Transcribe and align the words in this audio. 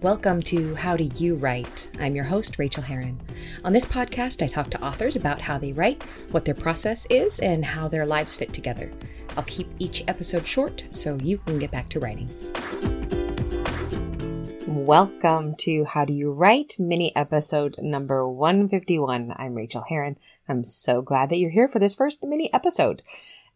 Welcome 0.00 0.42
to 0.42 0.76
How 0.76 0.96
Do 0.96 1.02
You 1.16 1.34
Write? 1.34 1.88
I'm 1.98 2.14
your 2.14 2.24
host, 2.24 2.56
Rachael 2.56 2.84
Herron. 2.84 3.20
On 3.64 3.72
this 3.72 3.84
podcast, 3.84 4.44
I 4.44 4.46
talk 4.46 4.70
to 4.70 4.80
authors 4.80 5.16
about 5.16 5.40
how 5.40 5.58
they 5.58 5.72
write, 5.72 6.04
what 6.30 6.44
their 6.44 6.54
process 6.54 7.04
is, 7.10 7.40
and 7.40 7.64
how 7.64 7.88
their 7.88 8.06
lives 8.06 8.36
fit 8.36 8.52
together. 8.52 8.92
I'll 9.36 9.42
keep 9.42 9.68
each 9.80 10.04
episode 10.06 10.46
short 10.46 10.84
so 10.90 11.18
you 11.20 11.38
can 11.38 11.58
get 11.58 11.72
back 11.72 11.88
to 11.88 11.98
writing. 11.98 12.30
Welcome 14.68 15.56
to 15.56 15.84
How 15.84 16.04
Do 16.04 16.14
You 16.14 16.30
Write? 16.30 16.76
Mini 16.78 17.14
episode 17.16 17.74
number 17.80 18.28
151. 18.28 19.34
I'm 19.36 19.54
Rachael 19.54 19.84
Herron. 19.88 20.16
I'm 20.48 20.62
so 20.62 21.02
glad 21.02 21.28
that 21.30 21.38
you're 21.38 21.50
here 21.50 21.66
for 21.66 21.80
this 21.80 21.96
first 21.96 22.22
mini 22.22 22.54
episode. 22.54 23.02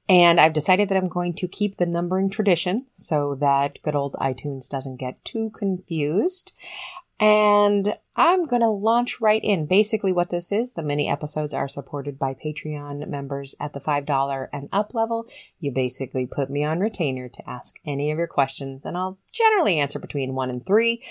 And 0.09 0.41
I've 0.41 0.53
decided 0.53 0.89
that 0.89 0.99
I'm 0.99 1.09
going 1.09 1.35
to 1.35 1.49
keep 1.49 1.77
the 1.77 1.87
numbering 1.87 2.29
tradition 2.29 2.87
so 2.93 3.37
that 3.41 3.79
good 3.83 3.95
old 3.95 4.15
iTunes 4.15 4.69
doesn't 4.69 4.97
get 4.97 5.25
too 5.25 5.51
confused. 5.51 6.53
And 7.21 7.97
I'm 8.17 8.47
going 8.47 8.63
to 8.63 8.69
launch 8.69 9.21
right 9.21 9.43
in. 9.43 9.67
Basically, 9.67 10.13
what 10.13 10.31
this 10.31 10.51
is 10.51 10.73
the 10.73 10.83
mini 10.83 11.09
episodes 11.09 11.55
are 11.55 11.69
supported 11.69 12.19
by 12.19 12.35
Patreon 12.35 13.07
members 13.07 13.55
at 13.61 13.75
the 13.75 13.81
$5 13.81 14.49
and 14.53 14.69
up 14.73 14.93
level. 14.93 15.29
You 15.61 15.71
basically 15.71 16.27
put 16.27 16.51
me 16.51 16.65
on 16.65 16.81
retainer 16.81 17.29
to 17.29 17.49
ask 17.49 17.77
any 17.87 18.11
of 18.11 18.19
your 18.19 18.27
questions, 18.27 18.85
and 18.85 18.99
I'll 18.99 19.19
generally 19.31 19.79
answer 19.79 20.01
between 20.01 20.35
one 20.35 20.51
and 20.51 20.67
three 20.67 21.03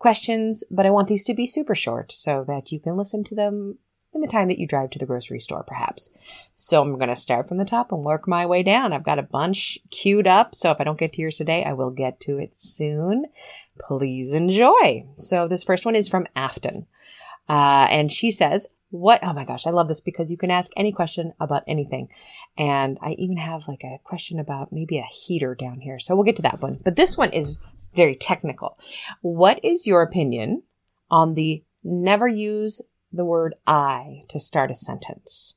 questions, 0.00 0.64
but 0.70 0.86
I 0.86 0.90
want 0.90 1.06
these 1.06 1.24
to 1.24 1.34
be 1.34 1.46
super 1.46 1.76
short 1.76 2.10
so 2.10 2.44
that 2.48 2.72
you 2.72 2.80
can 2.80 2.96
listen 2.96 3.22
to 3.24 3.34
them 3.36 3.78
in 4.12 4.20
the 4.20 4.28
time 4.28 4.48
that 4.48 4.58
you 4.58 4.66
drive 4.66 4.90
to 4.90 4.98
the 4.98 5.06
grocery 5.06 5.40
store, 5.40 5.62
perhaps. 5.62 6.10
So 6.54 6.82
I'm 6.82 6.96
going 6.98 7.10
to 7.10 7.16
start 7.16 7.46
from 7.46 7.58
the 7.58 7.64
top 7.64 7.92
and 7.92 8.02
work 8.02 8.26
my 8.26 8.44
way 8.44 8.62
down. 8.62 8.92
I've 8.92 9.04
got 9.04 9.18
a 9.18 9.22
bunch 9.22 9.78
queued 9.90 10.26
up. 10.26 10.54
So 10.54 10.70
if 10.70 10.80
I 10.80 10.84
don't 10.84 10.98
get 10.98 11.12
to 11.14 11.22
yours 11.22 11.36
today, 11.36 11.64
I 11.64 11.72
will 11.72 11.90
get 11.90 12.20
to 12.20 12.38
it 12.38 12.60
soon. 12.60 13.26
Please 13.78 14.32
enjoy. 14.32 15.06
So 15.16 15.46
this 15.46 15.64
first 15.64 15.84
one 15.84 15.94
is 15.94 16.08
from 16.08 16.26
Afton. 16.34 16.86
Uh, 17.48 17.86
and 17.90 18.10
she 18.10 18.30
says, 18.30 18.68
what? 18.90 19.20
Oh 19.22 19.32
my 19.32 19.44
gosh, 19.44 19.66
I 19.66 19.70
love 19.70 19.86
this 19.86 20.00
because 20.00 20.30
you 20.30 20.36
can 20.36 20.50
ask 20.50 20.72
any 20.76 20.90
question 20.90 21.32
about 21.38 21.62
anything. 21.68 22.08
And 22.58 22.98
I 23.00 23.12
even 23.12 23.36
have 23.36 23.68
like 23.68 23.84
a 23.84 24.00
question 24.02 24.40
about 24.40 24.72
maybe 24.72 24.98
a 24.98 25.04
heater 25.04 25.54
down 25.54 25.80
here. 25.80 26.00
So 26.00 26.14
we'll 26.14 26.24
get 26.24 26.36
to 26.36 26.42
that 26.42 26.60
one. 26.60 26.80
But 26.82 26.96
this 26.96 27.16
one 27.16 27.30
is 27.30 27.60
very 27.94 28.16
technical. 28.16 28.76
What 29.20 29.64
is 29.64 29.86
your 29.86 30.02
opinion 30.02 30.64
on 31.10 31.34
the 31.34 31.62
never 31.82 32.28
use 32.28 32.80
the 33.12 33.24
word 33.24 33.54
I 33.66 34.24
to 34.28 34.38
start 34.38 34.70
a 34.70 34.74
sentence. 34.74 35.54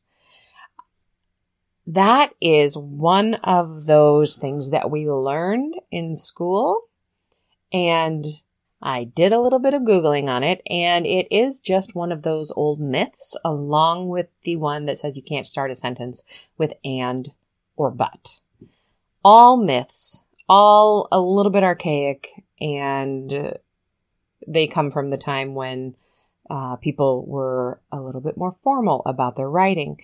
That 1.85 2.33
is 2.39 2.77
one 2.77 3.35
of 3.35 3.85
those 3.85 4.37
things 4.37 4.69
that 4.69 4.89
we 4.89 5.09
learned 5.09 5.75
in 5.91 6.15
school. 6.15 6.83
And 7.71 8.25
I 8.81 9.05
did 9.05 9.33
a 9.33 9.39
little 9.39 9.59
bit 9.59 9.73
of 9.73 9.83
Googling 9.83 10.27
on 10.27 10.43
it, 10.43 10.61
and 10.69 11.05
it 11.05 11.27
is 11.31 11.59
just 11.59 11.95
one 11.95 12.11
of 12.11 12.23
those 12.23 12.51
old 12.55 12.79
myths, 12.79 13.35
along 13.43 14.09
with 14.09 14.27
the 14.43 14.57
one 14.57 14.85
that 14.85 14.99
says 14.99 15.15
you 15.15 15.23
can't 15.23 15.47
start 15.47 15.71
a 15.71 15.75
sentence 15.75 16.23
with 16.57 16.73
and 16.83 17.31
or 17.77 17.91
but. 17.91 18.39
All 19.23 19.57
myths, 19.57 20.23
all 20.49 21.07
a 21.11 21.19
little 21.21 21.51
bit 21.51 21.63
archaic, 21.63 22.43
and 22.59 23.57
they 24.45 24.67
come 24.67 24.91
from 24.91 25.09
the 25.09 25.17
time 25.17 25.55
when 25.55 25.95
uh, 26.49 26.75
people 26.77 27.25
were 27.25 27.81
a 27.91 28.02
little 28.02 28.22
bit 28.22 28.38
more 28.38 28.55
formal 28.63 29.02
about 29.05 29.36
their 29.36 29.49
writing. 29.49 29.99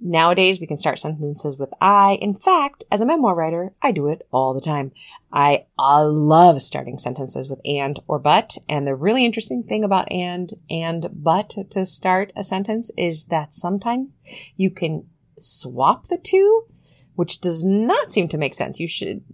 Nowadays, 0.00 0.60
we 0.60 0.66
can 0.66 0.76
start 0.76 0.98
sentences 0.98 1.56
with 1.56 1.70
I. 1.80 2.18
In 2.20 2.34
fact, 2.34 2.84
as 2.90 3.00
a 3.00 3.06
memoir 3.06 3.34
writer, 3.34 3.74
I 3.82 3.90
do 3.90 4.06
it 4.06 4.26
all 4.30 4.54
the 4.54 4.60
time. 4.60 4.92
I, 5.32 5.66
I 5.76 6.02
love 6.02 6.62
starting 6.62 6.98
sentences 6.98 7.48
with 7.48 7.58
and 7.64 7.98
or 8.06 8.20
but. 8.20 8.56
And 8.68 8.86
the 8.86 8.94
really 8.94 9.24
interesting 9.24 9.64
thing 9.64 9.82
about 9.82 10.10
and 10.12 10.52
and 10.70 11.08
but 11.12 11.54
to 11.70 11.84
start 11.84 12.32
a 12.36 12.44
sentence 12.44 12.92
is 12.96 13.26
that 13.26 13.54
sometimes 13.54 14.10
you 14.56 14.70
can 14.70 15.06
swap 15.36 16.06
the 16.06 16.18
two, 16.18 16.66
which 17.14 17.40
does 17.40 17.64
not 17.64 18.12
seem 18.12 18.28
to 18.28 18.38
make 18.38 18.54
sense. 18.54 18.78
You 18.78 18.88
should 18.88 19.24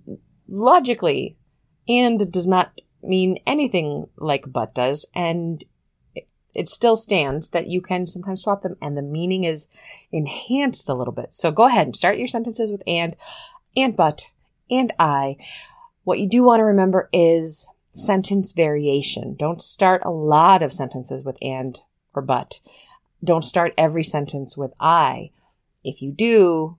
logically, 0.48 1.36
and 1.86 2.32
does 2.32 2.46
not 2.46 2.80
mean 3.06 3.38
anything 3.46 4.08
like 4.16 4.44
but 4.48 4.74
does, 4.74 5.06
and 5.14 5.64
it 6.54 6.68
still 6.68 6.96
stands 6.96 7.50
that 7.50 7.66
you 7.66 7.80
can 7.80 8.06
sometimes 8.06 8.42
swap 8.42 8.62
them 8.62 8.76
and 8.80 8.96
the 8.96 9.02
meaning 9.02 9.44
is 9.44 9.66
enhanced 10.12 10.88
a 10.88 10.94
little 10.94 11.12
bit. 11.12 11.34
So 11.34 11.50
go 11.50 11.64
ahead 11.64 11.86
and 11.86 11.96
start 11.96 12.18
your 12.18 12.28
sentences 12.28 12.70
with 12.70 12.82
and, 12.86 13.16
and 13.76 13.96
but, 13.96 14.30
and 14.70 14.92
I. 14.98 15.36
What 16.04 16.20
you 16.20 16.28
do 16.28 16.44
want 16.44 16.60
to 16.60 16.64
remember 16.64 17.08
is 17.12 17.68
sentence 17.92 18.52
variation. 18.52 19.34
Don't 19.34 19.62
start 19.62 20.02
a 20.04 20.10
lot 20.10 20.62
of 20.62 20.72
sentences 20.72 21.24
with 21.24 21.36
and 21.42 21.80
or 22.14 22.22
but. 22.22 22.60
Don't 23.22 23.44
start 23.44 23.74
every 23.76 24.04
sentence 24.04 24.56
with 24.56 24.72
I. 24.78 25.30
If 25.82 26.02
you 26.02 26.12
do, 26.12 26.78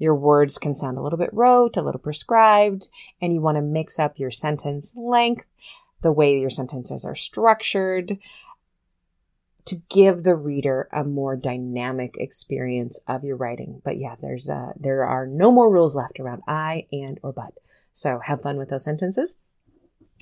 your 0.00 0.14
words 0.14 0.58
can 0.58 0.74
sound 0.74 0.96
a 0.96 1.02
little 1.02 1.18
bit 1.18 1.28
rote, 1.32 1.76
a 1.76 1.82
little 1.82 2.00
prescribed, 2.00 2.88
and 3.20 3.34
you 3.34 3.40
want 3.40 3.56
to 3.56 3.62
mix 3.62 3.98
up 3.98 4.18
your 4.18 4.30
sentence 4.30 4.92
length, 4.96 5.44
the 6.02 6.10
way 6.10 6.40
your 6.40 6.50
sentences 6.50 7.04
are 7.04 7.14
structured 7.14 8.18
to 9.66 9.76
give 9.90 10.22
the 10.22 10.34
reader 10.34 10.88
a 10.90 11.04
more 11.04 11.36
dynamic 11.36 12.16
experience 12.16 12.98
of 13.06 13.24
your 13.24 13.36
writing. 13.36 13.82
But 13.84 13.98
yeah, 13.98 14.16
there's 14.20 14.48
uh 14.48 14.72
there 14.74 15.04
are 15.04 15.26
no 15.26 15.52
more 15.52 15.70
rules 15.70 15.94
left 15.94 16.18
around 16.18 16.42
I 16.48 16.86
and 16.90 17.20
or 17.22 17.32
but. 17.32 17.52
So 17.92 18.20
have 18.24 18.40
fun 18.40 18.56
with 18.56 18.70
those 18.70 18.84
sentences. 18.84 19.36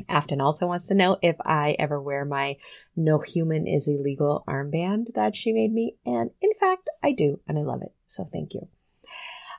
Afton 0.09 0.41
also 0.41 0.67
wants 0.67 0.89
to 0.89 0.95
know 0.95 1.19
if 1.23 1.37
I 1.45 1.77
ever 1.79 2.03
wear 2.03 2.25
my 2.25 2.57
no 2.97 3.21
human 3.21 3.69
is 3.69 3.87
illegal 3.87 4.43
armband 4.49 5.15
that 5.15 5.37
she 5.37 5.53
made 5.53 5.73
me. 5.73 5.95
And 6.05 6.31
in 6.41 6.53
fact, 6.59 6.89
I 7.03 7.13
do, 7.13 7.41
and 7.47 7.59
I 7.59 7.63
love 7.63 7.83
it. 7.83 7.93
So 8.07 8.25
thank 8.25 8.55
you. 8.55 8.69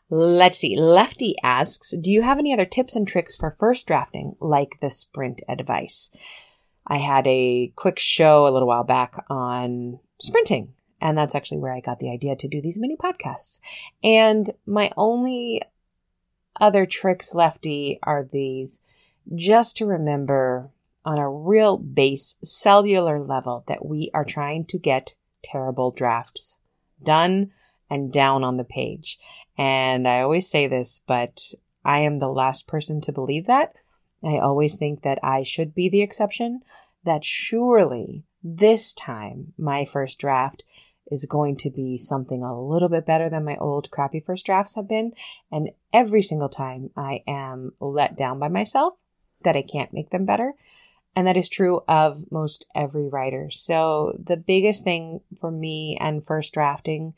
Let's 0.10 0.58
see. 0.58 0.76
Lefty 0.76 1.36
asks, 1.44 1.94
do 2.02 2.12
you 2.12 2.24
have 2.24 2.40
any 2.40 2.52
other 2.52 2.66
tips 2.66 2.96
and 2.96 3.08
tricks 3.08 3.36
for 3.36 3.56
first 3.60 3.86
drafting, 3.86 4.36
like 4.40 4.80
the 4.82 4.90
sprint 4.90 5.42
advice? 5.48 6.10
I 6.88 6.98
had 6.98 7.28
a 7.28 7.72
quick 7.76 8.00
show 8.00 8.48
a 8.48 8.50
little 8.50 8.68
while 8.68 8.84
back 8.84 9.24
on 9.30 10.00
sprinting, 10.20 10.74
and 11.00 11.16
that's 11.16 11.36
actually 11.36 11.60
where 11.60 11.74
I 11.74 11.82
got 11.82 12.00
the 12.00 12.12
idea 12.12 12.36
to 12.36 12.48
do 12.48 12.60
these 12.60 12.80
mini 12.80 12.98
podcasts. 12.98 13.60
And 14.04 14.50
my 14.66 14.92
only 14.98 15.62
other 16.60 16.88
tricks, 16.88 17.36
Lefty, 17.36 18.00
are 18.02 18.24
these 18.24 18.82
just 19.36 19.78
to 19.78 19.86
remember 19.86 20.72
on 21.06 21.20
a 21.20 21.30
real 21.30 21.78
base 21.78 22.36
cellular 22.44 23.24
level 23.24 23.64
that 23.68 23.86
we 23.86 24.10
are 24.14 24.26
trying 24.26 24.66
to 24.66 24.80
get 24.80 25.16
terrible 25.44 25.92
drafts 25.92 26.58
done 27.04 27.52
and 27.90 28.12
down 28.12 28.44
on 28.44 28.58
the 28.58 28.64
page. 28.64 29.20
And 29.58 30.08
I 30.08 30.22
always 30.22 30.50
say 30.50 30.68
this, 30.68 31.02
but 31.08 31.54
I 31.84 32.00
am 32.00 32.20
the 32.20 32.30
last 32.30 32.68
person 32.68 33.02
to 33.02 33.12
believe 33.12 33.48
that. 33.48 33.74
I 34.24 34.38
always 34.38 34.76
think 34.76 35.04
that 35.04 35.20
I 35.24 35.44
should 35.44 35.74
be 35.74 35.90
the 35.90 36.02
exception, 36.02 36.62
that 37.04 37.24
surely 37.24 38.24
this 38.44 38.94
time 38.94 39.54
my 39.58 39.86
first 39.86 40.20
draft 40.20 40.64
is 41.12 41.26
going 41.26 41.58
to 41.58 41.70
be 41.70 41.98
something 41.98 42.44
a 42.44 42.62
little 42.62 42.90
bit 42.90 43.06
better 43.06 43.30
than 43.30 43.46
my 43.46 43.58
old 43.58 43.90
crappy 43.90 44.20
first 44.20 44.46
drafts 44.46 44.76
have 44.76 44.88
been. 44.88 45.14
And 45.52 45.72
every 45.92 46.22
single 46.22 46.50
time 46.50 46.92
I 46.96 47.24
am 47.28 47.72
let 47.80 48.18
down 48.18 48.40
by 48.40 48.48
myself 48.48 48.94
that 49.44 49.56
I 49.56 49.62
can't 49.62 49.94
make 49.94 50.12
them 50.12 50.26
better. 50.26 50.54
And 51.16 51.26
that 51.26 51.38
is 51.38 51.50
true 51.50 51.82
of 51.88 52.32
most 52.32 52.68
every 52.76 53.08
writer. 53.08 53.50
So 53.52 54.14
the 54.24 54.38
biggest 54.38 54.84
thing 54.84 55.22
for 55.42 55.50
me 55.50 55.98
and 56.00 56.26
first 56.26 56.54
drafting 56.54 57.14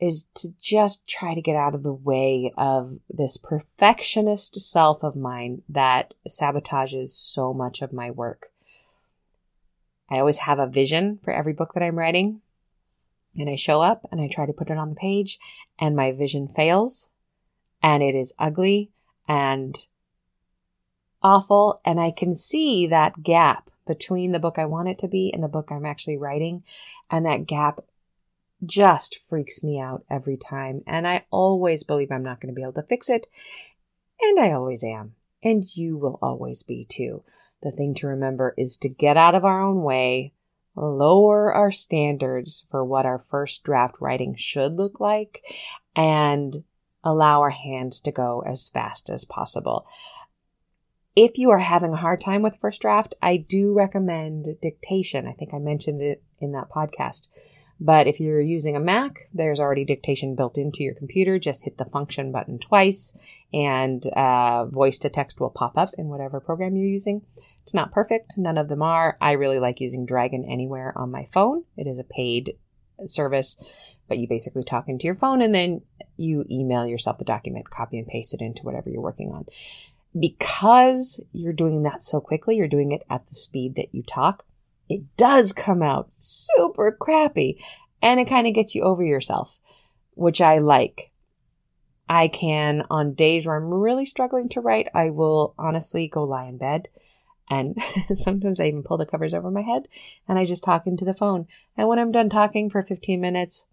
is 0.00 0.26
to 0.34 0.48
just 0.60 1.06
try 1.06 1.34
to 1.34 1.42
get 1.42 1.56
out 1.56 1.74
of 1.74 1.82
the 1.82 1.92
way 1.92 2.52
of 2.56 2.98
this 3.08 3.36
perfectionist 3.36 4.58
self 4.60 5.02
of 5.02 5.14
mine 5.14 5.62
that 5.68 6.14
sabotages 6.28 7.10
so 7.10 7.52
much 7.52 7.82
of 7.82 7.92
my 7.92 8.10
work. 8.10 8.50
I 10.08 10.18
always 10.18 10.38
have 10.38 10.58
a 10.58 10.66
vision 10.66 11.20
for 11.22 11.32
every 11.32 11.52
book 11.52 11.74
that 11.74 11.82
I'm 11.82 11.98
writing, 11.98 12.40
and 13.38 13.48
I 13.48 13.54
show 13.54 13.80
up 13.80 14.06
and 14.10 14.20
I 14.20 14.28
try 14.28 14.46
to 14.46 14.52
put 14.52 14.70
it 14.70 14.78
on 14.78 14.90
the 14.90 14.96
page, 14.96 15.38
and 15.78 15.94
my 15.94 16.12
vision 16.12 16.48
fails, 16.48 17.10
and 17.82 18.02
it 18.02 18.14
is 18.14 18.34
ugly 18.38 18.90
and 19.28 19.86
awful, 21.22 21.80
and 21.84 22.00
I 22.00 22.10
can 22.10 22.34
see 22.34 22.86
that 22.86 23.22
gap 23.22 23.70
between 23.86 24.32
the 24.32 24.38
book 24.38 24.58
I 24.58 24.64
want 24.64 24.88
it 24.88 24.98
to 25.00 25.08
be 25.08 25.32
and 25.32 25.42
the 25.42 25.48
book 25.48 25.70
I'm 25.70 25.86
actually 25.86 26.16
writing, 26.16 26.64
and 27.10 27.26
that 27.26 27.46
gap 27.46 27.80
just 28.64 29.20
freaks 29.28 29.62
me 29.62 29.80
out 29.80 30.04
every 30.10 30.36
time. 30.36 30.82
And 30.86 31.06
I 31.06 31.24
always 31.30 31.82
believe 31.82 32.10
I'm 32.10 32.22
not 32.22 32.40
going 32.40 32.52
to 32.52 32.56
be 32.56 32.62
able 32.62 32.74
to 32.74 32.82
fix 32.82 33.08
it. 33.08 33.26
And 34.20 34.38
I 34.38 34.52
always 34.52 34.82
am. 34.82 35.14
And 35.42 35.64
you 35.74 35.96
will 35.96 36.18
always 36.20 36.62
be 36.62 36.84
too. 36.84 37.24
The 37.62 37.70
thing 37.70 37.94
to 37.94 38.06
remember 38.06 38.54
is 38.56 38.76
to 38.78 38.88
get 38.88 39.16
out 39.16 39.34
of 39.34 39.44
our 39.44 39.60
own 39.60 39.82
way, 39.82 40.32
lower 40.74 41.52
our 41.52 41.72
standards 41.72 42.66
for 42.70 42.84
what 42.84 43.06
our 43.06 43.18
first 43.18 43.64
draft 43.64 43.96
writing 44.00 44.34
should 44.36 44.74
look 44.74 45.00
like, 45.00 45.42
and 45.96 46.64
allow 47.02 47.40
our 47.40 47.50
hands 47.50 48.00
to 48.00 48.12
go 48.12 48.42
as 48.46 48.68
fast 48.68 49.08
as 49.10 49.24
possible. 49.24 49.86
If 51.16 51.38
you 51.38 51.50
are 51.50 51.58
having 51.58 51.92
a 51.92 51.96
hard 51.96 52.20
time 52.20 52.42
with 52.42 52.60
first 52.60 52.82
draft, 52.82 53.14
I 53.20 53.36
do 53.36 53.74
recommend 53.74 54.46
dictation. 54.62 55.26
I 55.26 55.32
think 55.32 55.52
I 55.52 55.58
mentioned 55.58 56.00
it 56.00 56.22
in 56.38 56.52
that 56.52 56.70
podcast. 56.70 57.28
But 57.80 58.06
if 58.06 58.20
you're 58.20 58.42
using 58.42 58.76
a 58.76 58.80
Mac, 58.80 59.28
there's 59.32 59.58
already 59.58 59.86
dictation 59.86 60.34
built 60.34 60.58
into 60.58 60.82
your 60.82 60.94
computer. 60.94 61.38
Just 61.38 61.64
hit 61.64 61.78
the 61.78 61.86
function 61.86 62.30
button 62.30 62.58
twice 62.58 63.14
and 63.54 64.06
uh, 64.08 64.66
voice 64.66 64.98
to 64.98 65.08
text 65.08 65.40
will 65.40 65.48
pop 65.48 65.78
up 65.78 65.88
in 65.96 66.08
whatever 66.08 66.40
program 66.40 66.76
you're 66.76 66.86
using. 66.86 67.22
It's 67.62 67.72
not 67.72 67.90
perfect. 67.90 68.34
None 68.36 68.58
of 68.58 68.68
them 68.68 68.82
are. 68.82 69.16
I 69.20 69.32
really 69.32 69.58
like 69.58 69.80
using 69.80 70.04
Dragon 70.04 70.44
Anywhere 70.44 70.92
on 70.94 71.10
my 71.10 71.28
phone. 71.32 71.64
It 71.78 71.86
is 71.86 71.98
a 71.98 72.04
paid 72.04 72.56
service, 73.06 73.56
but 74.08 74.18
you 74.18 74.28
basically 74.28 74.62
talk 74.62 74.86
into 74.86 75.06
your 75.06 75.14
phone 75.14 75.40
and 75.40 75.54
then 75.54 75.80
you 76.18 76.44
email 76.50 76.86
yourself 76.86 77.16
the 77.16 77.24
document, 77.24 77.70
copy 77.70 77.98
and 77.98 78.06
paste 78.06 78.34
it 78.34 78.42
into 78.42 78.62
whatever 78.62 78.90
you're 78.90 79.00
working 79.00 79.32
on. 79.32 79.46
Because 80.18 81.20
you're 81.32 81.54
doing 81.54 81.82
that 81.84 82.02
so 82.02 82.20
quickly, 82.20 82.56
you're 82.56 82.68
doing 82.68 82.92
it 82.92 83.04
at 83.08 83.26
the 83.28 83.34
speed 83.34 83.76
that 83.76 83.94
you 83.94 84.02
talk 84.02 84.44
it 84.90 85.16
does 85.16 85.52
come 85.52 85.82
out 85.82 86.10
super 86.14 86.90
crappy 86.90 87.64
and 88.02 88.18
it 88.18 88.28
kind 88.28 88.46
of 88.46 88.54
gets 88.54 88.74
you 88.74 88.82
over 88.82 89.04
yourself, 89.04 89.58
which 90.14 90.40
I 90.40 90.58
like. 90.58 91.12
I 92.08 92.26
can, 92.26 92.84
on 92.90 93.14
days 93.14 93.46
where 93.46 93.56
I'm 93.56 93.72
really 93.72 94.04
struggling 94.04 94.48
to 94.50 94.60
write, 94.60 94.88
I 94.92 95.10
will 95.10 95.54
honestly 95.56 96.08
go 96.08 96.24
lie 96.24 96.46
in 96.46 96.58
bed 96.58 96.88
and 97.48 97.80
sometimes 98.14 98.58
I 98.58 98.66
even 98.66 98.82
pull 98.82 98.98
the 98.98 99.06
covers 99.06 99.32
over 99.32 99.48
my 99.48 99.62
head 99.62 99.86
and 100.26 100.36
I 100.38 100.44
just 100.44 100.64
talk 100.64 100.88
into 100.88 101.04
the 101.04 101.14
phone. 101.14 101.46
And 101.76 101.86
when 101.86 102.00
I'm 102.00 102.10
done 102.10 102.28
talking 102.28 102.68
for 102.68 102.82
15 102.82 103.20
minutes, 103.20 103.68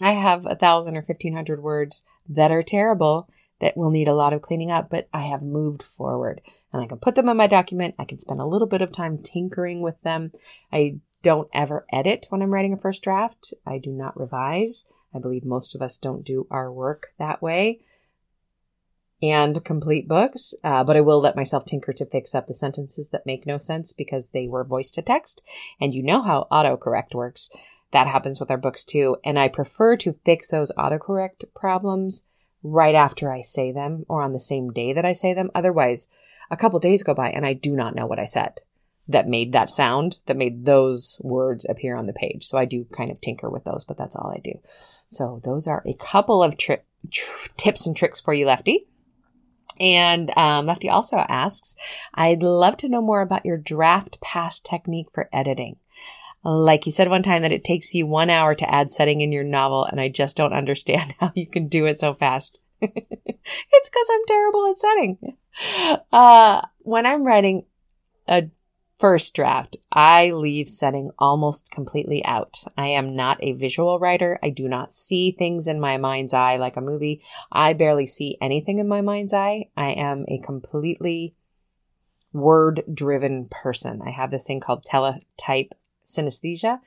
I 0.00 0.12
have 0.12 0.46
a 0.46 0.56
thousand 0.56 0.96
or 0.96 1.02
1500 1.02 1.62
words 1.62 2.04
that 2.28 2.50
are 2.50 2.64
terrible 2.64 3.28
that 3.60 3.76
will 3.76 3.90
need 3.90 4.08
a 4.08 4.14
lot 4.14 4.32
of 4.32 4.42
cleaning 4.42 4.70
up, 4.70 4.90
but 4.90 5.08
I 5.12 5.22
have 5.22 5.42
moved 5.42 5.82
forward 5.82 6.40
and 6.72 6.82
I 6.82 6.86
can 6.86 6.98
put 6.98 7.14
them 7.14 7.28
in 7.28 7.36
my 7.36 7.46
document. 7.46 7.94
I 7.98 8.04
can 8.04 8.18
spend 8.18 8.40
a 8.40 8.46
little 8.46 8.68
bit 8.68 8.82
of 8.82 8.92
time 8.92 9.18
tinkering 9.18 9.80
with 9.80 10.00
them. 10.02 10.32
I 10.72 11.00
don't 11.22 11.48
ever 11.52 11.84
edit 11.92 12.26
when 12.28 12.42
I'm 12.42 12.52
writing 12.52 12.72
a 12.72 12.78
first 12.78 13.02
draft. 13.02 13.52
I 13.66 13.78
do 13.78 13.90
not 13.90 14.18
revise. 14.18 14.86
I 15.14 15.18
believe 15.18 15.44
most 15.44 15.74
of 15.74 15.82
us 15.82 15.96
don't 15.96 16.24
do 16.24 16.46
our 16.50 16.72
work 16.72 17.08
that 17.18 17.42
way 17.42 17.80
and 19.20 19.64
complete 19.64 20.06
books, 20.06 20.54
uh, 20.62 20.84
but 20.84 20.96
I 20.96 21.00
will 21.00 21.20
let 21.20 21.36
myself 21.36 21.64
tinker 21.64 21.92
to 21.92 22.06
fix 22.06 22.34
up 22.34 22.46
the 22.46 22.54
sentences 22.54 23.08
that 23.08 23.26
make 23.26 23.46
no 23.46 23.58
sense 23.58 23.92
because 23.92 24.30
they 24.30 24.46
were 24.46 24.64
voice 24.64 24.90
to 24.92 25.02
text. 25.02 25.42
And 25.80 25.92
you 25.92 26.02
know 26.02 26.22
how 26.22 26.46
autocorrect 26.52 27.14
works. 27.14 27.50
That 27.90 28.06
happens 28.06 28.38
with 28.38 28.50
our 28.50 28.58
books 28.58 28.84
too. 28.84 29.16
And 29.24 29.38
I 29.38 29.48
prefer 29.48 29.96
to 29.98 30.12
fix 30.12 30.50
those 30.50 30.70
autocorrect 30.78 31.44
problems 31.54 32.24
right 32.62 32.94
after 32.94 33.32
I 33.32 33.40
say 33.40 33.72
them 33.72 34.04
or 34.08 34.22
on 34.22 34.32
the 34.32 34.40
same 34.40 34.70
day 34.70 34.92
that 34.92 35.04
I 35.04 35.12
say 35.12 35.34
them. 35.34 35.50
Otherwise, 35.54 36.08
a 36.50 36.56
couple 36.56 36.78
days 36.80 37.02
go 37.02 37.14
by 37.14 37.30
and 37.30 37.46
I 37.46 37.52
do 37.52 37.74
not 37.74 37.94
know 37.94 38.06
what 38.06 38.18
I 38.18 38.24
said 38.24 38.60
that 39.08 39.26
made 39.26 39.52
that 39.52 39.70
sound, 39.70 40.18
that 40.26 40.36
made 40.36 40.66
those 40.66 41.18
words 41.22 41.66
appear 41.68 41.96
on 41.96 42.06
the 42.06 42.12
page. 42.12 42.44
So 42.44 42.58
I 42.58 42.66
do 42.66 42.84
kind 42.92 43.10
of 43.10 43.20
tinker 43.20 43.48
with 43.48 43.64
those, 43.64 43.84
but 43.84 43.96
that's 43.96 44.14
all 44.14 44.30
I 44.30 44.40
do. 44.40 44.60
So 45.08 45.40
those 45.44 45.66
are 45.66 45.82
a 45.86 45.94
couple 45.94 46.42
of 46.42 46.58
tri- 46.58 46.82
tr- 47.10 47.48
tips 47.56 47.86
and 47.86 47.96
tricks 47.96 48.20
for 48.20 48.34
you, 48.34 48.44
Lefty. 48.44 48.86
And 49.80 50.36
um, 50.36 50.66
Lefty 50.66 50.90
also 50.90 51.16
asks, 51.16 51.74
I'd 52.12 52.42
love 52.42 52.76
to 52.78 52.88
know 52.88 53.00
more 53.00 53.22
about 53.22 53.46
your 53.46 53.56
draft 53.56 54.20
pass 54.20 54.60
technique 54.60 55.06
for 55.14 55.30
editing. 55.32 55.76
Like 56.48 56.86
you 56.86 56.92
said 56.92 57.10
one 57.10 57.22
time 57.22 57.42
that 57.42 57.52
it 57.52 57.64
takes 57.64 57.94
you 57.94 58.06
one 58.06 58.30
hour 58.30 58.54
to 58.54 58.74
add 58.74 58.90
setting 58.90 59.20
in 59.20 59.32
your 59.32 59.44
novel, 59.44 59.84
and 59.84 60.00
I 60.00 60.08
just 60.08 60.36
don't 60.36 60.52
understand 60.52 61.14
how 61.20 61.32
you 61.34 61.46
can 61.46 61.68
do 61.68 61.86
it 61.86 62.00
so 62.00 62.14
fast. 62.14 62.58
it's 62.80 62.92
because 62.92 64.08
I'm 64.10 64.26
terrible 64.26 64.70
at 64.70 64.78
setting. 64.78 65.36
Uh, 66.12 66.62
when 66.78 67.04
I'm 67.04 67.24
writing 67.24 67.66
a 68.28 68.44
first 68.96 69.34
draft, 69.34 69.76
I 69.92 70.30
leave 70.30 70.68
setting 70.68 71.10
almost 71.18 71.70
completely 71.70 72.24
out. 72.24 72.58
I 72.76 72.88
am 72.88 73.14
not 73.14 73.42
a 73.42 73.52
visual 73.52 73.98
writer. 73.98 74.38
I 74.42 74.50
do 74.50 74.68
not 74.68 74.92
see 74.92 75.32
things 75.32 75.68
in 75.68 75.80
my 75.80 75.96
mind's 75.96 76.32
eye 76.32 76.56
like 76.56 76.76
a 76.76 76.80
movie. 76.80 77.20
I 77.50 77.72
barely 77.72 78.06
see 78.06 78.38
anything 78.40 78.78
in 78.78 78.88
my 78.88 79.00
mind's 79.00 79.34
eye. 79.34 79.66
I 79.76 79.90
am 79.90 80.24
a 80.28 80.38
completely 80.38 81.34
word 82.32 82.84
driven 82.92 83.48
person. 83.50 84.00
I 84.04 84.10
have 84.10 84.30
this 84.30 84.44
thing 84.44 84.60
called 84.60 84.84
teletype 84.84 85.72
synesthesia 86.08 86.80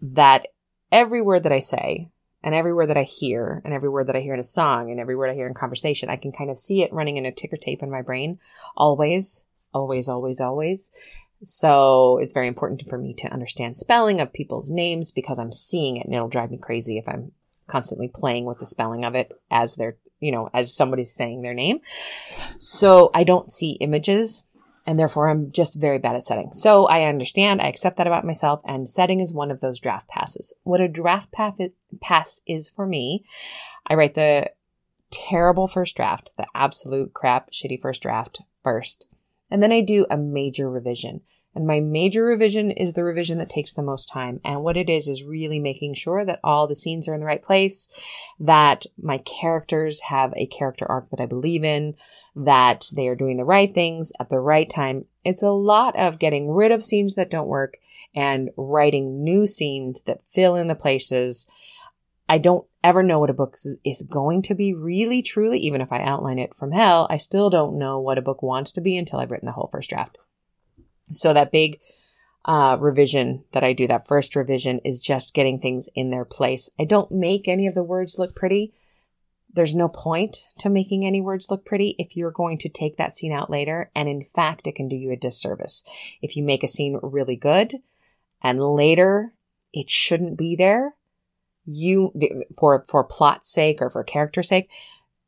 that 0.00 0.48
every 0.92 1.22
word 1.22 1.44
that 1.44 1.52
I 1.52 1.60
say 1.60 2.10
and 2.42 2.54
every 2.54 2.72
word 2.72 2.88
that 2.90 2.96
I 2.96 3.02
hear 3.02 3.62
and 3.64 3.74
every 3.74 3.88
word 3.88 4.06
that 4.08 4.16
I 4.16 4.20
hear 4.20 4.34
in 4.34 4.40
a 4.40 4.44
song 4.44 4.90
and 4.90 5.00
every 5.00 5.16
word 5.16 5.30
I 5.30 5.34
hear 5.34 5.46
in 5.46 5.54
conversation, 5.54 6.08
I 6.08 6.16
can 6.16 6.32
kind 6.32 6.50
of 6.50 6.58
see 6.58 6.82
it 6.82 6.92
running 6.92 7.16
in 7.16 7.26
a 7.26 7.32
ticker 7.32 7.56
tape 7.56 7.82
in 7.82 7.90
my 7.90 8.02
brain 8.02 8.38
always, 8.76 9.44
always, 9.72 10.08
always, 10.08 10.40
always. 10.40 10.90
So 11.44 12.18
it's 12.18 12.32
very 12.32 12.48
important 12.48 12.88
for 12.88 12.98
me 12.98 13.14
to 13.14 13.32
understand 13.32 13.76
spelling 13.76 14.20
of 14.20 14.32
people's 14.32 14.70
names 14.70 15.10
because 15.10 15.38
I'm 15.38 15.52
seeing 15.52 15.96
it 15.96 16.06
and 16.06 16.14
it'll 16.14 16.28
drive 16.28 16.50
me 16.50 16.58
crazy 16.58 16.98
if 16.98 17.08
I'm 17.08 17.32
constantly 17.66 18.08
playing 18.08 18.44
with 18.44 18.58
the 18.58 18.66
spelling 18.66 19.04
of 19.04 19.14
it 19.14 19.32
as 19.50 19.74
they're, 19.74 19.96
you 20.20 20.32
know, 20.32 20.48
as 20.54 20.74
somebody's 20.74 21.12
saying 21.12 21.42
their 21.42 21.52
name. 21.52 21.80
So 22.58 23.10
I 23.12 23.24
don't 23.24 23.50
see 23.50 23.72
images 23.72 24.44
and 24.86 24.98
therefore 24.98 25.28
I'm 25.28 25.50
just 25.50 25.80
very 25.80 25.98
bad 25.98 26.16
at 26.16 26.24
setting. 26.24 26.52
So 26.52 26.86
I 26.86 27.08
understand, 27.08 27.60
I 27.60 27.66
accept 27.66 27.96
that 27.96 28.06
about 28.06 28.24
myself, 28.24 28.60
and 28.64 28.88
setting 28.88 29.20
is 29.20 29.34
one 29.34 29.50
of 29.50 29.60
those 29.60 29.80
draft 29.80 30.08
passes. 30.08 30.54
What 30.62 30.80
a 30.80 30.88
draft 30.88 31.32
pass 31.32 32.40
is 32.46 32.68
for 32.68 32.86
me, 32.86 33.24
I 33.86 33.94
write 33.94 34.14
the 34.14 34.50
terrible 35.10 35.66
first 35.66 35.96
draft, 35.96 36.30
the 36.36 36.46
absolute 36.54 37.12
crap, 37.12 37.50
shitty 37.50 37.80
first 37.80 38.02
draft 38.02 38.42
first, 38.62 39.06
and 39.50 39.62
then 39.62 39.72
I 39.72 39.80
do 39.80 40.06
a 40.08 40.16
major 40.16 40.70
revision. 40.70 41.20
And 41.56 41.66
my 41.66 41.80
major 41.80 42.22
revision 42.22 42.70
is 42.70 42.92
the 42.92 43.02
revision 43.02 43.38
that 43.38 43.48
takes 43.48 43.72
the 43.72 43.82
most 43.82 44.10
time. 44.10 44.40
And 44.44 44.62
what 44.62 44.76
it 44.76 44.90
is, 44.90 45.08
is 45.08 45.24
really 45.24 45.58
making 45.58 45.94
sure 45.94 46.22
that 46.22 46.38
all 46.44 46.66
the 46.66 46.74
scenes 46.74 47.08
are 47.08 47.14
in 47.14 47.20
the 47.20 47.26
right 47.26 47.42
place, 47.42 47.88
that 48.38 48.84
my 49.02 49.16
characters 49.18 50.02
have 50.02 50.34
a 50.36 50.46
character 50.46 50.84
arc 50.84 51.08
that 51.10 51.20
I 51.20 51.24
believe 51.24 51.64
in, 51.64 51.94
that 52.34 52.90
they 52.94 53.08
are 53.08 53.16
doing 53.16 53.38
the 53.38 53.44
right 53.44 53.74
things 53.74 54.12
at 54.20 54.28
the 54.28 54.38
right 54.38 54.68
time. 54.68 55.06
It's 55.24 55.42
a 55.42 55.50
lot 55.50 55.98
of 55.98 56.18
getting 56.18 56.50
rid 56.50 56.72
of 56.72 56.84
scenes 56.84 57.14
that 57.14 57.30
don't 57.30 57.48
work 57.48 57.78
and 58.14 58.50
writing 58.58 59.24
new 59.24 59.46
scenes 59.46 60.02
that 60.02 60.20
fill 60.30 60.56
in 60.56 60.68
the 60.68 60.74
places. 60.74 61.46
I 62.28 62.36
don't 62.36 62.66
ever 62.84 63.02
know 63.02 63.18
what 63.18 63.30
a 63.30 63.34
book 63.34 63.56
is 63.82 64.02
going 64.02 64.42
to 64.42 64.54
be 64.54 64.74
really, 64.74 65.22
truly. 65.22 65.58
Even 65.60 65.80
if 65.80 65.90
I 65.90 66.02
outline 66.02 66.38
it 66.38 66.54
from 66.54 66.72
hell, 66.72 67.06
I 67.08 67.16
still 67.16 67.48
don't 67.48 67.78
know 67.78 67.98
what 67.98 68.18
a 68.18 68.22
book 68.22 68.42
wants 68.42 68.72
to 68.72 68.82
be 68.82 68.98
until 68.98 69.20
I've 69.20 69.30
written 69.30 69.46
the 69.46 69.52
whole 69.52 69.70
first 69.72 69.88
draft. 69.88 70.18
So 71.12 71.32
that 71.32 71.52
big 71.52 71.80
uh, 72.44 72.76
revision 72.80 73.44
that 73.52 73.64
I 73.64 73.72
do, 73.72 73.86
that 73.86 74.06
first 74.06 74.36
revision, 74.36 74.80
is 74.84 75.00
just 75.00 75.34
getting 75.34 75.58
things 75.58 75.88
in 75.94 76.10
their 76.10 76.24
place. 76.24 76.70
I 76.78 76.84
don't 76.84 77.10
make 77.10 77.48
any 77.48 77.66
of 77.66 77.74
the 77.74 77.82
words 77.82 78.18
look 78.18 78.34
pretty. 78.34 78.72
There's 79.52 79.74
no 79.74 79.88
point 79.88 80.44
to 80.58 80.68
making 80.68 81.06
any 81.06 81.20
words 81.20 81.50
look 81.50 81.64
pretty 81.64 81.96
if 81.98 82.16
you're 82.16 82.30
going 82.30 82.58
to 82.58 82.68
take 82.68 82.98
that 82.98 83.16
scene 83.16 83.32
out 83.32 83.50
later. 83.50 83.90
And 83.94 84.08
in 84.08 84.22
fact, 84.22 84.66
it 84.66 84.74
can 84.76 84.88
do 84.88 84.96
you 84.96 85.10
a 85.12 85.16
disservice. 85.16 85.82
If 86.20 86.36
you 86.36 86.44
make 86.44 86.62
a 86.62 86.68
scene 86.68 86.98
really 87.02 87.36
good 87.36 87.76
and 88.42 88.60
later 88.60 89.32
it 89.72 89.88
shouldn't 89.88 90.36
be 90.36 90.56
there, 90.56 90.94
you, 91.64 92.12
for, 92.56 92.84
for 92.88 93.02
plot's 93.02 93.50
sake 93.50 93.80
or 93.80 93.90
for 93.90 94.04
character's 94.04 94.48
sake, 94.48 94.70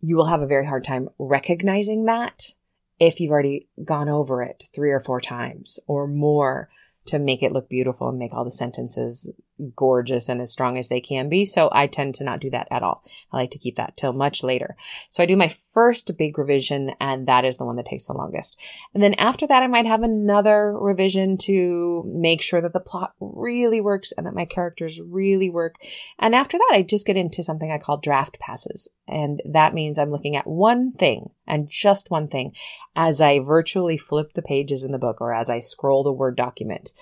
you 0.00 0.16
will 0.16 0.26
have 0.26 0.42
a 0.42 0.46
very 0.46 0.66
hard 0.66 0.84
time 0.84 1.08
recognizing 1.18 2.04
that 2.04 2.54
if 2.98 3.20
you've 3.20 3.30
already 3.30 3.68
gone 3.84 4.08
over 4.08 4.42
it 4.42 4.64
three 4.74 4.90
or 4.90 5.00
four 5.00 5.20
times 5.20 5.78
or 5.86 6.06
more 6.06 6.68
to 7.06 7.18
make 7.18 7.42
it 7.42 7.52
look 7.52 7.68
beautiful 7.68 8.08
and 8.08 8.18
make 8.18 8.32
all 8.32 8.44
the 8.44 8.50
sentences 8.50 9.30
gorgeous 9.76 10.28
and 10.28 10.40
as 10.40 10.52
strong 10.52 10.78
as 10.78 10.88
they 10.88 11.00
can 11.00 11.28
be. 11.28 11.44
So 11.44 11.68
I 11.72 11.86
tend 11.86 12.14
to 12.16 12.24
not 12.24 12.40
do 12.40 12.50
that 12.50 12.68
at 12.70 12.82
all. 12.82 13.04
I 13.32 13.38
like 13.38 13.50
to 13.52 13.58
keep 13.58 13.76
that 13.76 13.96
till 13.96 14.12
much 14.12 14.42
later. 14.42 14.76
So 15.10 15.22
I 15.22 15.26
do 15.26 15.36
my 15.36 15.48
first 15.48 16.16
big 16.16 16.38
revision 16.38 16.92
and 17.00 17.26
that 17.28 17.44
is 17.44 17.56
the 17.56 17.64
one 17.64 17.76
that 17.76 17.86
takes 17.86 18.06
the 18.06 18.12
longest. 18.12 18.58
And 18.94 19.02
then 19.02 19.14
after 19.14 19.46
that, 19.46 19.62
I 19.62 19.66
might 19.66 19.86
have 19.86 20.02
another 20.02 20.76
revision 20.78 21.36
to 21.38 22.04
make 22.06 22.42
sure 22.42 22.60
that 22.60 22.72
the 22.72 22.80
plot 22.80 23.14
really 23.20 23.80
works 23.80 24.12
and 24.12 24.26
that 24.26 24.34
my 24.34 24.44
characters 24.44 25.00
really 25.00 25.50
work. 25.50 25.76
And 26.18 26.34
after 26.34 26.58
that, 26.58 26.70
I 26.72 26.82
just 26.82 27.06
get 27.06 27.16
into 27.16 27.42
something 27.42 27.70
I 27.70 27.78
call 27.78 27.98
draft 27.98 28.38
passes. 28.38 28.88
And 29.06 29.42
that 29.44 29.74
means 29.74 29.98
I'm 29.98 30.10
looking 30.10 30.36
at 30.36 30.46
one 30.46 30.92
thing 30.92 31.30
and 31.46 31.68
just 31.68 32.10
one 32.10 32.28
thing 32.28 32.52
as 32.94 33.20
I 33.20 33.40
virtually 33.40 33.96
flip 33.96 34.34
the 34.34 34.42
pages 34.42 34.84
in 34.84 34.92
the 34.92 34.98
book 34.98 35.20
or 35.20 35.32
as 35.32 35.48
I 35.48 35.60
scroll 35.60 36.02
the 36.02 36.12
Word 36.12 36.36
document. 36.36 36.92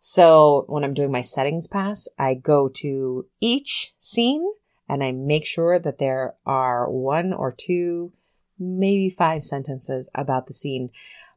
So 0.00 0.64
when 0.68 0.84
I'm 0.84 0.94
doing 0.94 1.10
my 1.10 1.22
settings 1.22 1.66
pass, 1.66 2.08
I 2.18 2.34
go 2.34 2.68
to 2.76 3.26
each 3.40 3.94
scene 3.98 4.46
and 4.88 5.02
I 5.02 5.12
make 5.12 5.44
sure 5.44 5.78
that 5.78 5.98
there 5.98 6.34
are 6.46 6.90
one 6.90 7.32
or 7.32 7.52
two, 7.52 8.12
maybe 8.58 9.10
five 9.10 9.44
sentences 9.44 10.08
about 10.14 10.46
the 10.46 10.54
scene. 10.54 10.90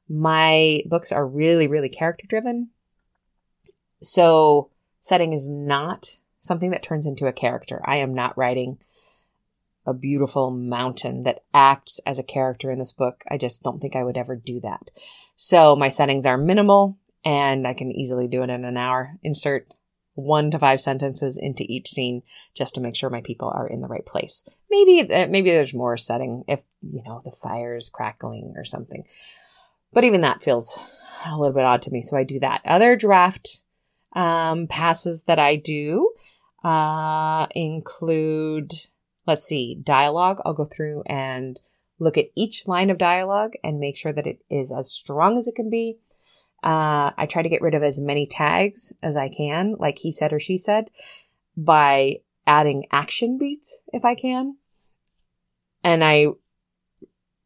My 0.07 0.81
books 0.85 1.11
are 1.11 1.25
really, 1.25 1.67
really 1.67 1.89
character 1.89 2.25
driven. 2.27 2.69
So 4.01 4.69
setting 4.99 5.33
is 5.33 5.49
not 5.49 6.19
something 6.39 6.71
that 6.71 6.83
turns 6.83 7.05
into 7.05 7.27
a 7.27 7.33
character. 7.33 7.81
I 7.85 7.97
am 7.97 8.13
not 8.13 8.37
writing 8.37 8.79
a 9.85 9.93
beautiful 9.93 10.51
mountain 10.51 11.23
that 11.23 11.43
acts 11.53 11.99
as 12.05 12.19
a 12.19 12.23
character 12.23 12.71
in 12.71 12.79
this 12.79 12.91
book. 12.91 13.23
I 13.29 13.37
just 13.37 13.63
don't 13.63 13.79
think 13.79 13.95
I 13.95 14.03
would 14.03 14.17
ever 14.17 14.35
do 14.35 14.59
that. 14.61 14.91
So 15.35 15.75
my 15.75 15.89
settings 15.89 16.25
are 16.25 16.37
minimal 16.37 16.97
and 17.23 17.67
I 17.67 17.73
can 17.73 17.91
easily 17.91 18.27
do 18.27 18.43
it 18.43 18.49
in 18.49 18.65
an 18.65 18.77
hour. 18.77 19.17
Insert 19.23 19.67
one 20.13 20.51
to 20.51 20.59
five 20.59 20.81
sentences 20.81 21.37
into 21.37 21.63
each 21.63 21.89
scene 21.89 22.21
just 22.55 22.75
to 22.75 22.81
make 22.81 22.95
sure 22.95 23.09
my 23.09 23.21
people 23.21 23.51
are 23.53 23.67
in 23.67 23.81
the 23.81 23.87
right 23.87 24.05
place. 24.05 24.43
Maybe 24.69 25.11
uh, 25.11 25.27
maybe 25.27 25.51
there's 25.51 25.73
more 25.73 25.97
setting 25.97 26.43
if 26.47 26.61
you 26.81 27.01
know 27.05 27.21
the 27.23 27.31
fire 27.31 27.75
is 27.75 27.89
crackling 27.89 28.53
or 28.55 28.65
something. 28.65 29.03
But 29.93 30.03
even 30.03 30.21
that 30.21 30.43
feels 30.43 30.77
a 31.25 31.37
little 31.37 31.53
bit 31.53 31.63
odd 31.63 31.81
to 31.83 31.91
me, 31.91 32.01
so 32.01 32.17
I 32.17 32.23
do 32.23 32.39
that. 32.39 32.61
Other 32.65 32.95
draft 32.95 33.63
um, 34.13 34.67
passes 34.67 35.23
that 35.23 35.39
I 35.39 35.55
do 35.55 36.13
uh, 36.63 37.47
include, 37.51 38.71
let's 39.27 39.45
see, 39.45 39.77
dialogue. 39.83 40.39
I'll 40.45 40.53
go 40.53 40.65
through 40.65 41.03
and 41.07 41.59
look 41.99 42.17
at 42.17 42.31
each 42.35 42.67
line 42.67 42.89
of 42.89 42.97
dialogue 42.97 43.53
and 43.63 43.79
make 43.79 43.97
sure 43.97 44.13
that 44.13 44.27
it 44.27 44.39
is 44.49 44.71
as 44.71 44.91
strong 44.91 45.37
as 45.37 45.47
it 45.47 45.55
can 45.55 45.69
be 45.69 45.99
uh, 46.63 47.11
I 47.17 47.25
try 47.27 47.41
to 47.41 47.49
get 47.49 47.61
rid 47.61 47.73
of 47.73 47.83
as 47.83 47.99
many 47.99 48.25
tags 48.25 48.93
as 49.01 49.17
I 49.17 49.29
can, 49.29 49.75
like 49.79 49.99
he 49.99 50.11
said 50.11 50.31
or 50.31 50.39
she 50.39 50.57
said, 50.57 50.89
by 51.57 52.17
adding 52.45 52.85
action 52.91 53.37
beats 53.37 53.79
if 53.91 54.05
I 54.05 54.15
can. 54.15 54.57
And 55.83 56.03
I 56.03 56.27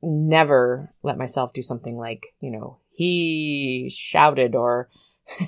never 0.01 0.93
let 1.01 1.17
myself 1.17 1.53
do 1.53 1.61
something 1.61 1.97
like, 1.97 2.27
you 2.41 2.51
know, 2.51 2.79
he 2.91 3.89
shouted 3.93 4.55
or 4.55 4.89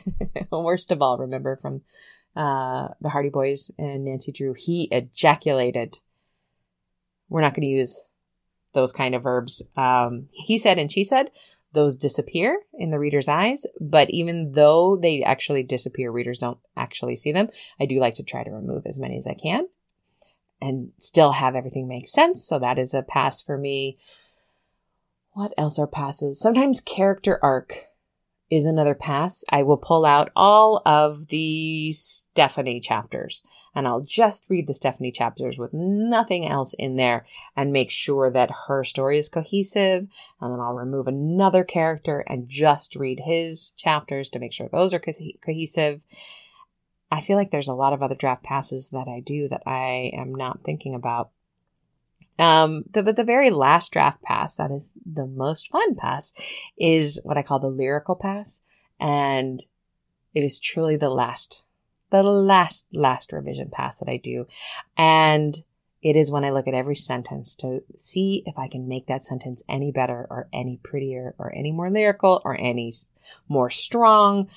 worst 0.52 0.92
of 0.92 1.02
all, 1.02 1.18
remember 1.18 1.58
from 1.58 1.82
uh, 2.36 2.90
the 3.02 3.10
Hardy 3.10 3.30
Boys 3.30 3.72
and 3.78 4.06
Nancy 4.06 4.32
Drew, 4.32 4.54
he 4.54 4.88
ejaculated. 4.92 6.00
We're 7.30 7.42
not 7.42 7.54
going 7.54 7.68
to 7.68 7.68
use 7.68 8.08
those 8.74 8.94
kind 8.94 9.16
of 9.16 9.24
verbs. 9.24 9.62
Um, 9.76 10.28
he 10.32 10.58
said 10.58 10.78
and 10.78 10.92
she 10.92 11.04
said 11.04 11.32
those 11.74 11.96
disappear 11.96 12.62
in 12.74 12.92
the 12.92 13.00
reader's 13.00 13.28
eyes. 13.28 13.66
But 13.80 14.10
even 14.10 14.54
though 14.54 14.98
they 14.98 15.24
actually 15.24 15.64
disappear, 15.64 16.12
readers 16.12 16.40
don't 16.40 16.60
actually 16.76 17.16
see 17.16 17.32
them. 17.32 17.50
I 17.80 17.86
do 17.86 18.00
like 18.00 18.16
to 18.16 18.24
try 18.24 18.44
to 18.44 18.52
remove 18.52 18.86
as 18.86 19.00
many 19.00 19.18
as 19.18 19.28
I 19.28 19.34
can 19.34 19.68
and 20.62 20.92
still 21.00 21.34
have 21.34 21.56
everything 21.56 21.88
make 21.88 22.08
sense. 22.08 22.44
So 22.44 22.60
that 22.60 22.80
is 22.80 22.94
a 22.94 23.04
pass 23.04 23.42
for 23.42 23.58
me. 23.58 23.98
What 25.34 25.54
else 25.58 25.78
are 25.78 25.88
passes? 25.88 26.40
Sometimes 26.40 26.82
character 26.82 27.40
arc 27.44 27.88
is 28.50 28.66
another 28.66 28.96
pass. 28.96 29.44
I 29.50 29.64
will 29.64 29.78
pull 29.78 30.06
out 30.06 30.32
all 30.36 30.82
of 30.86 31.28
the 31.28 31.92
Stephanie 31.92 32.80
chapters 32.80 33.44
and 33.78 33.88
I'll 33.88 34.02
just 34.02 34.44
read 34.50 34.66
the 34.66 34.74
Stephanie 34.74 35.12
chapters 35.12 35.60
with 35.60 35.70
nothing 35.72 36.48
else 36.48 36.74
in 36.80 36.96
there 36.96 37.28
and 37.56 37.72
make 37.72 37.92
sure 37.92 38.32
that 38.32 38.50
her 38.66 38.84
story 38.84 39.20
is 39.20 39.30
cohesive. 39.30 40.08
And 40.42 40.52
then 40.52 40.60
I'll 40.60 40.74
remove 40.74 41.08
another 41.08 41.64
character 41.64 42.22
and 42.26 42.50
just 42.50 42.96
read 42.96 43.22
his 43.24 43.74
chapters 43.78 44.32
to 44.32 44.40
make 44.40 44.52
sure 44.52 44.68
those 44.68 44.96
are 44.96 45.00
co- 45.00 45.12
cohesive. 45.46 46.02
I 47.12 47.22
feel 47.22 47.38
like 47.38 47.52
there's 47.52 47.68
a 47.68 47.76
lot 47.76 47.94
of 47.94 48.02
other 48.02 48.16
draft 48.16 48.42
passes 48.42 48.90
that 48.90 49.08
I 49.08 49.20
do 49.20 49.48
that 49.50 49.62
I 49.68 50.12
am 50.18 50.34
not 50.34 50.64
thinking 50.64 50.96
about. 50.96 51.30
Um, 52.40 52.84
the, 52.90 53.04
but 53.04 53.16
the 53.16 53.24
very 53.24 53.52
last 53.52 53.94
draft 53.94 54.24
pass, 54.24 54.56
that 54.56 54.72
is 54.72 54.90
the 55.06 55.28
most 55.28 55.70
fun 55.70 55.94
pass, 55.94 56.34
is 56.80 57.20
what 57.24 57.38
I 57.38 57.44
call 57.44 57.60
the 57.60 57.68
lyrical 57.68 58.16
pass. 58.16 58.64
And 59.00 59.64
it 60.34 60.44
is 60.44 60.58
truly 60.58 60.96
the 60.96 61.12
last, 61.12 61.64
the 62.10 62.24
last, 62.24 62.88
last 62.94 63.34
revision 63.34 63.70
pass 63.72 64.00
that 64.00 64.10
I 64.10 64.18
do. 64.18 64.48
And 64.98 65.62
it 66.02 66.16
is 66.16 66.32
when 66.32 66.46
I 66.46 66.52
look 66.52 66.68
at 66.68 66.74
every 66.74 66.96
sentence 66.96 67.56
to 67.56 67.84
see 67.98 68.44
if 68.46 68.58
I 68.58 68.68
can 68.68 68.88
make 68.88 69.08
that 69.08 69.26
sentence 69.26 69.62
any 69.68 69.92
better 69.92 70.28
or 70.30 70.48
any 70.54 70.80
prettier 70.84 71.36
or 71.38 71.54
any 71.54 71.72
more 71.72 71.90
lyrical 71.90 72.42
or 72.46 72.60
any 72.60 72.94
more 73.48 73.70
strong. 73.70 74.50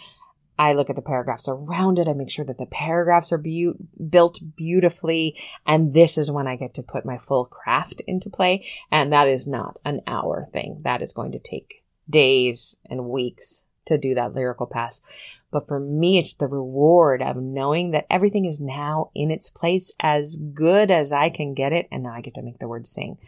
I 0.59 0.75
look 0.75 0.91
at 0.91 0.97
the 0.97 1.03
paragraphs 1.03 1.49
around 1.49 1.99
it. 1.99 2.07
I 2.07 2.13
make 2.13 2.29
sure 2.29 2.45
that 2.45 2.59
the 2.59 2.67
paragraphs 2.67 3.33
are 3.33 3.39
be- 3.39 3.73
built 4.11 4.41
beautifully. 4.57 5.35
And 5.67 5.95
this 5.95 6.19
is 6.19 6.31
when 6.31 6.47
I 6.47 6.57
get 6.57 6.75
to 6.75 6.83
put 6.83 7.07
my 7.07 7.17
full 7.17 7.47
craft 7.47 8.03
into 8.07 8.29
play. 8.29 8.67
And 8.91 9.11
that 9.11 9.27
is 9.27 9.47
not 9.47 9.79
an 9.87 10.03
hour 10.07 10.49
thing. 10.53 10.83
That 10.83 11.01
is 11.01 11.15
going 11.15 11.33
to 11.33 11.39
take 11.39 11.83
days 12.11 12.77
and 12.91 13.09
weeks 13.09 13.65
to 13.91 13.99
do 13.99 14.15
that 14.15 14.35
lyrical 14.35 14.67
pass. 14.67 15.03
But 15.51 15.69
for 15.69 15.79
me, 15.79 16.19
it's 16.19 16.35
the 16.35 16.49
reward 16.49 17.23
of 17.23 17.37
knowing 17.37 17.91
that 17.91 18.07
everything 18.11 18.47
is 18.47 18.61
now 18.61 19.11
in 19.15 19.31
its 19.31 19.51
place 19.51 19.93
as 20.01 20.37
good 20.37 20.91
as 20.91 21.13
I 21.13 21.29
can 21.29 21.55
get 21.55 21.73
it. 21.73 21.87
And 21.93 22.03
now 22.03 22.15
I 22.15 22.23
get 22.23 22.35
to 22.35 22.43
make 22.43 22.59
the 22.59 22.69
words 22.69 22.91
sing. 22.91 23.19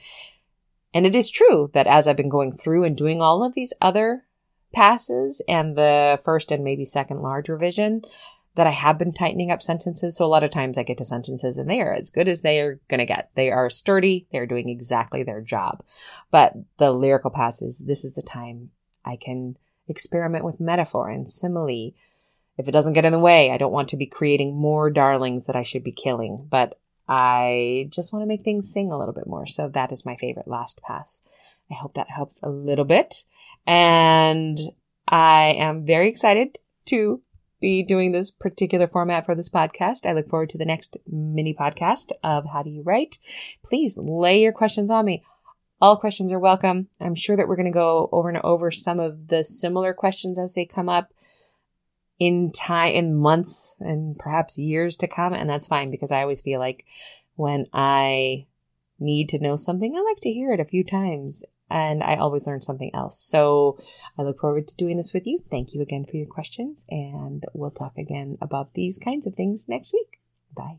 And 0.94 1.06
it 1.06 1.14
is 1.14 1.30
true 1.30 1.70
that 1.74 1.86
as 1.86 2.08
I've 2.08 2.16
been 2.16 2.28
going 2.28 2.56
through 2.56 2.84
and 2.84 2.96
doing 2.96 3.20
all 3.20 3.44
of 3.44 3.54
these 3.54 3.72
other 3.80 4.24
passes 4.72 5.42
and 5.48 5.76
the 5.76 6.20
first 6.24 6.50
and 6.50 6.64
maybe 6.64 6.84
second 6.84 7.20
large 7.20 7.48
revision 7.48 8.02
that 8.54 8.66
I 8.66 8.70
have 8.70 8.98
been 8.98 9.12
tightening 9.12 9.50
up 9.50 9.62
sentences. 9.62 10.16
So 10.16 10.26
a 10.26 10.28
lot 10.28 10.44
of 10.44 10.50
times 10.50 10.76
I 10.76 10.82
get 10.82 10.98
to 10.98 11.04
sentences 11.04 11.56
and 11.56 11.70
they 11.70 11.80
are 11.80 11.94
as 11.94 12.10
good 12.10 12.28
as 12.28 12.42
they 12.42 12.60
are 12.60 12.80
going 12.88 12.98
to 12.98 13.06
get. 13.06 13.30
They 13.34 13.50
are 13.50 13.70
sturdy. 13.70 14.26
They're 14.30 14.46
doing 14.46 14.68
exactly 14.68 15.22
their 15.22 15.40
job. 15.40 15.82
But 16.30 16.52
the 16.76 16.92
lyrical 16.92 17.30
passes, 17.30 17.78
this 17.78 18.04
is 18.04 18.12
the 18.12 18.22
time 18.22 18.70
I 19.04 19.16
can 19.16 19.56
experiment 19.88 20.44
with 20.44 20.60
metaphor 20.60 21.08
and 21.08 21.28
simile. 21.28 21.94
If 22.58 22.68
it 22.68 22.72
doesn't 22.72 22.92
get 22.92 23.04
in 23.04 23.12
the 23.12 23.18
way, 23.18 23.50
I 23.50 23.56
don't 23.56 23.72
want 23.72 23.88
to 23.90 23.96
be 23.96 24.06
creating 24.06 24.54
more 24.54 24.90
darlings 24.90 25.46
that 25.46 25.56
I 25.56 25.62
should 25.62 25.82
be 25.82 25.92
killing, 25.92 26.46
but 26.50 26.78
I 27.08 27.88
just 27.90 28.12
want 28.12 28.22
to 28.22 28.26
make 28.26 28.44
things 28.44 28.72
sing 28.72 28.92
a 28.92 28.98
little 28.98 29.14
bit 29.14 29.26
more. 29.26 29.46
So 29.46 29.68
that 29.68 29.92
is 29.92 30.06
my 30.06 30.16
favorite 30.16 30.48
last 30.48 30.80
pass. 30.82 31.22
I 31.70 31.74
hope 31.74 31.94
that 31.94 32.10
helps 32.10 32.40
a 32.42 32.50
little 32.50 32.84
bit. 32.84 33.24
And 33.66 34.58
I 35.08 35.54
am 35.58 35.84
very 35.86 36.08
excited 36.08 36.58
to 36.86 37.22
be 37.60 37.82
doing 37.82 38.12
this 38.12 38.30
particular 38.30 38.86
format 38.86 39.24
for 39.24 39.34
this 39.34 39.48
podcast. 39.48 40.04
I 40.04 40.12
look 40.12 40.28
forward 40.28 40.50
to 40.50 40.58
the 40.58 40.64
next 40.64 40.96
mini 41.06 41.54
podcast 41.54 42.12
of 42.22 42.46
How 42.52 42.62
Do 42.62 42.70
You 42.70 42.82
Write? 42.82 43.18
Please 43.62 43.96
lay 43.96 44.42
your 44.42 44.52
questions 44.52 44.90
on 44.90 45.04
me. 45.04 45.22
All 45.82 45.96
questions 45.96 46.32
are 46.32 46.38
welcome. 46.38 46.86
I'm 47.00 47.16
sure 47.16 47.36
that 47.36 47.48
we're 47.48 47.56
going 47.56 47.66
to 47.66 47.72
go 47.72 48.08
over 48.12 48.28
and 48.28 48.38
over 48.44 48.70
some 48.70 49.00
of 49.00 49.26
the 49.26 49.42
similar 49.42 49.92
questions 49.92 50.38
as 50.38 50.54
they 50.54 50.64
come 50.64 50.88
up 50.88 51.12
in 52.20 52.52
time, 52.52 52.94
in 52.94 53.16
months 53.16 53.74
and 53.80 54.16
perhaps 54.16 54.56
years 54.56 54.96
to 54.98 55.08
come. 55.08 55.32
And 55.32 55.50
that's 55.50 55.66
fine 55.66 55.90
because 55.90 56.12
I 56.12 56.22
always 56.22 56.40
feel 56.40 56.60
like 56.60 56.84
when 57.34 57.66
I 57.72 58.46
need 59.00 59.28
to 59.30 59.40
know 59.40 59.56
something, 59.56 59.96
I 59.96 60.00
like 60.02 60.20
to 60.20 60.32
hear 60.32 60.52
it 60.52 60.60
a 60.60 60.64
few 60.64 60.84
times 60.84 61.44
and 61.68 62.04
I 62.04 62.14
always 62.14 62.46
learn 62.46 62.60
something 62.60 62.94
else. 62.94 63.18
So 63.18 63.76
I 64.16 64.22
look 64.22 64.38
forward 64.38 64.68
to 64.68 64.76
doing 64.76 64.98
this 64.98 65.12
with 65.12 65.26
you. 65.26 65.42
Thank 65.50 65.74
you 65.74 65.82
again 65.82 66.04
for 66.08 66.16
your 66.16 66.26
questions, 66.26 66.84
and 66.90 67.44
we'll 67.54 67.70
talk 67.70 67.96
again 67.96 68.36
about 68.40 68.74
these 68.74 68.98
kinds 68.98 69.26
of 69.26 69.34
things 69.34 69.66
next 69.68 69.92
week. 69.92 70.20
Bye. 70.54 70.78